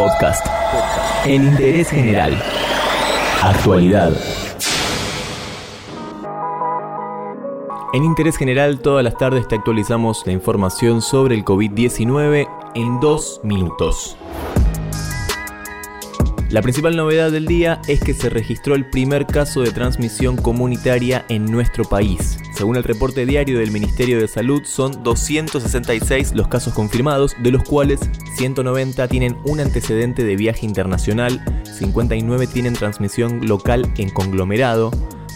Podcast. 0.00 0.46
En 1.26 1.44
interés 1.44 1.90
general. 1.90 2.32
Actualidad. 3.42 4.10
En 7.92 8.04
interés 8.04 8.38
general, 8.38 8.80
todas 8.80 9.04
las 9.04 9.18
tardes 9.18 9.46
te 9.46 9.56
actualizamos 9.56 10.22
la 10.24 10.32
información 10.32 11.02
sobre 11.02 11.34
el 11.34 11.44
COVID-19 11.44 12.48
en 12.76 13.00
dos 13.00 13.42
minutos. 13.44 14.16
La 16.50 16.62
principal 16.62 16.96
novedad 16.96 17.30
del 17.30 17.46
día 17.46 17.80
es 17.86 18.00
que 18.00 18.12
se 18.12 18.28
registró 18.28 18.74
el 18.74 18.84
primer 18.84 19.24
caso 19.24 19.62
de 19.62 19.70
transmisión 19.70 20.36
comunitaria 20.36 21.24
en 21.28 21.44
nuestro 21.44 21.84
país. 21.84 22.40
Según 22.56 22.74
el 22.74 22.82
reporte 22.82 23.24
diario 23.24 23.60
del 23.60 23.70
Ministerio 23.70 24.18
de 24.18 24.26
Salud, 24.26 24.62
son 24.64 25.04
266 25.04 26.34
los 26.34 26.48
casos 26.48 26.74
confirmados, 26.74 27.36
de 27.40 27.52
los 27.52 27.62
cuales 27.62 28.00
190 28.34 29.06
tienen 29.06 29.36
un 29.44 29.60
antecedente 29.60 30.24
de 30.24 30.34
viaje 30.34 30.66
internacional, 30.66 31.40
59 31.72 32.48
tienen 32.48 32.72
transmisión 32.72 33.46
local 33.46 33.86
en 33.96 34.10
conglomerado, 34.10 34.90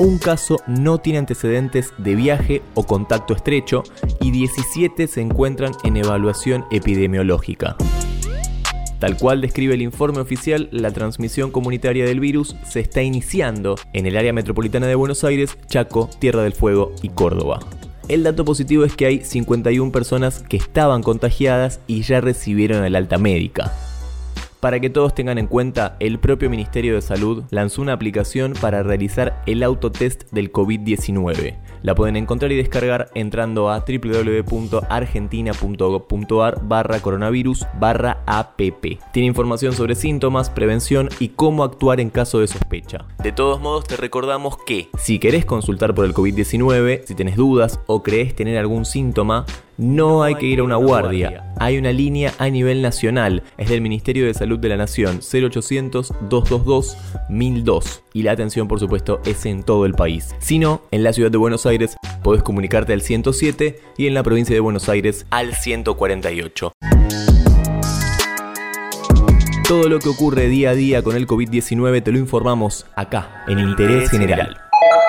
un 0.00 0.18
caso 0.18 0.56
no 0.66 0.98
tiene 0.98 1.20
antecedentes 1.20 1.92
de 1.98 2.16
viaje 2.16 2.62
o 2.74 2.82
contacto 2.82 3.32
estrecho 3.32 3.84
y 4.20 4.32
17 4.32 5.06
se 5.06 5.20
encuentran 5.20 5.70
en 5.84 5.98
evaluación 5.98 6.64
epidemiológica. 6.72 7.76
Tal 8.98 9.16
cual 9.16 9.40
describe 9.40 9.74
el 9.74 9.82
informe 9.82 10.20
oficial, 10.20 10.68
la 10.72 10.90
transmisión 10.90 11.50
comunitaria 11.50 12.04
del 12.04 12.20
virus 12.20 12.56
se 12.66 12.80
está 12.80 13.02
iniciando 13.02 13.76
en 13.92 14.06
el 14.06 14.16
área 14.16 14.32
metropolitana 14.32 14.86
de 14.86 14.94
Buenos 14.94 15.22
Aires, 15.24 15.58
Chaco, 15.66 16.08
Tierra 16.18 16.42
del 16.42 16.54
Fuego 16.54 16.92
y 17.02 17.10
Córdoba. 17.10 17.60
El 18.08 18.22
dato 18.22 18.44
positivo 18.44 18.84
es 18.84 18.94
que 18.94 19.06
hay 19.06 19.24
51 19.24 19.90
personas 19.92 20.44
que 20.48 20.56
estaban 20.56 21.02
contagiadas 21.02 21.80
y 21.86 22.02
ya 22.02 22.20
recibieron 22.20 22.84
el 22.84 22.94
alta 22.94 23.18
médica. 23.18 23.72
Para 24.60 24.80
que 24.80 24.90
todos 24.90 25.14
tengan 25.14 25.38
en 25.38 25.46
cuenta, 25.46 25.96
el 26.00 26.18
propio 26.18 26.50
Ministerio 26.50 26.94
de 26.94 27.02
Salud 27.02 27.44
lanzó 27.50 27.82
una 27.82 27.92
aplicación 27.92 28.54
para 28.60 28.82
realizar 28.82 29.40
el 29.46 29.62
autotest 29.62 30.24
del 30.32 30.50
COVID-19. 30.50 31.58
La 31.82 31.94
pueden 31.94 32.16
encontrar 32.16 32.50
y 32.52 32.56
descargar 32.56 33.10
entrando 33.14 33.70
a 33.70 33.84
www.argentina.gov.ar 33.86 36.66
barra 36.66 37.00
coronavirus 37.00 37.66
barra 37.78 38.22
app. 38.26 38.56
Tiene 39.12 39.28
información 39.28 39.74
sobre 39.74 39.94
síntomas, 39.94 40.48
prevención 40.50 41.08
y 41.20 41.28
cómo 41.28 41.62
actuar 41.62 42.00
en 42.00 42.10
caso 42.10 42.40
de 42.40 42.48
sospecha. 42.48 43.04
De 43.22 43.32
todos 43.32 43.60
modos, 43.60 43.84
te 43.84 43.96
recordamos 43.96 44.56
que 44.64 44.88
si 44.98 45.18
querés 45.18 45.44
consultar 45.44 45.94
por 45.94 46.06
el 46.06 46.14
COVID-19, 46.14 47.04
si 47.04 47.14
tenés 47.14 47.36
dudas 47.36 47.80
o 47.86 48.02
crees 48.02 48.34
tener 48.34 48.56
algún 48.56 48.86
síntoma, 48.86 49.44
no 49.78 50.22
hay 50.22 50.34
que 50.36 50.46
ir 50.46 50.60
a 50.60 50.62
una 50.62 50.76
guardia. 50.76 51.52
Hay 51.58 51.78
una 51.78 51.92
línea 51.92 52.32
a 52.38 52.48
nivel 52.48 52.82
nacional. 52.82 53.42
Es 53.58 53.68
del 53.68 53.80
Ministerio 53.80 54.26
de 54.26 54.34
Salud 54.34 54.58
de 54.58 54.68
la 54.68 54.76
Nación. 54.76 55.20
0800-222-1002. 55.20 58.00
Y 58.12 58.22
la 58.22 58.32
atención, 58.32 58.68
por 58.68 58.80
supuesto, 58.80 59.20
es 59.24 59.46
en 59.46 59.62
todo 59.62 59.86
el 59.86 59.94
país. 59.94 60.34
Si 60.38 60.58
no, 60.58 60.82
en 60.90 61.02
la 61.02 61.12
ciudad 61.12 61.30
de 61.30 61.38
Buenos 61.38 61.66
Aires 61.66 61.96
podés 62.22 62.42
comunicarte 62.42 62.92
al 62.92 63.02
107 63.02 63.80
y 63.96 64.06
en 64.06 64.14
la 64.14 64.22
provincia 64.22 64.54
de 64.54 64.60
Buenos 64.60 64.88
Aires 64.88 65.26
al 65.30 65.54
148. 65.54 66.72
Todo 69.68 69.88
lo 69.88 69.98
que 69.98 70.08
ocurre 70.08 70.48
día 70.48 70.70
a 70.70 70.74
día 70.74 71.02
con 71.02 71.16
el 71.16 71.26
COVID-19 71.26 72.02
te 72.02 72.12
lo 72.12 72.18
informamos 72.18 72.86
acá, 72.94 73.44
en 73.48 73.58
Interés 73.58 74.10
General. 74.10 74.65